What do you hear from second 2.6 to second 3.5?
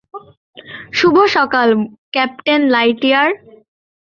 Lightyear.